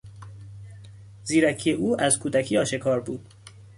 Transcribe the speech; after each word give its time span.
زیرکی 1.23 1.71
او 1.71 2.01
از 2.01 2.19
کودکی 2.19 2.57
آشکار 2.57 2.99
بود. 3.01 3.29